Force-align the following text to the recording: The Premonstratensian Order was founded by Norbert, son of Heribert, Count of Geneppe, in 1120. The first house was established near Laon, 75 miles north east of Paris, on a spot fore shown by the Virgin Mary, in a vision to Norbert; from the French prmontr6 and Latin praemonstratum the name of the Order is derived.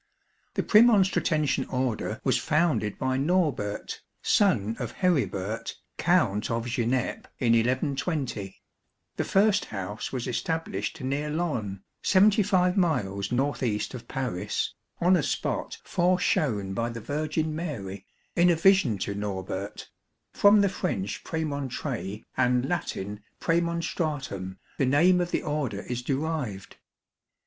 The 0.55 0.63
Premonstratensian 0.63 1.71
Order 1.71 2.21
was 2.23 2.39
founded 2.39 2.97
by 2.97 3.17
Norbert, 3.17 4.01
son 4.23 4.75
of 4.79 4.93
Heribert, 4.93 5.75
Count 5.99 6.49
of 6.49 6.65
Geneppe, 6.65 7.27
in 7.37 7.53
1120. 7.53 8.63
The 9.17 9.23
first 9.23 9.65
house 9.65 10.11
was 10.11 10.25
established 10.27 10.99
near 11.01 11.29
Laon, 11.29 11.83
75 12.01 12.77
miles 12.77 13.31
north 13.31 13.61
east 13.61 13.93
of 13.93 14.07
Paris, 14.07 14.73
on 14.99 15.15
a 15.15 15.21
spot 15.21 15.77
fore 15.83 16.17
shown 16.17 16.73
by 16.73 16.89
the 16.89 16.99
Virgin 16.99 17.55
Mary, 17.55 18.07
in 18.35 18.49
a 18.49 18.55
vision 18.55 18.97
to 18.97 19.13
Norbert; 19.13 19.87
from 20.33 20.61
the 20.61 20.69
French 20.69 21.23
prmontr6 21.23 22.23
and 22.35 22.67
Latin 22.67 23.19
praemonstratum 23.39 24.57
the 24.79 24.85
name 24.87 25.21
of 25.21 25.29
the 25.29 25.43
Order 25.43 25.81
is 25.81 26.01
derived. 26.01 26.77